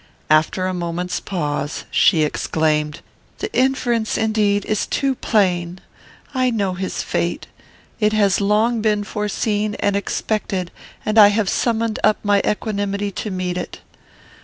After 0.31 0.65
a 0.65 0.73
moment's 0.73 1.19
pause, 1.19 1.85
she 1.91 2.23
exclaimed, 2.23 3.01
"The 3.37 3.53
inference, 3.53 4.17
indeed, 4.17 4.65
is 4.65 4.87
too 4.87 5.13
plain. 5.13 5.77
I 6.33 6.49
know 6.49 6.73
his 6.73 7.03
fate. 7.03 7.45
It 7.99 8.11
has 8.11 8.41
long 8.41 8.81
been 8.81 9.03
foreseen 9.03 9.75
and 9.75 9.95
expected, 9.95 10.71
and 11.05 11.19
I 11.19 11.27
have 11.27 11.47
summoned 11.49 11.99
up 12.03 12.17
my 12.23 12.41
equanimity 12.43 13.11
to 13.11 13.29
meet 13.29 13.57
it. 13.57 13.81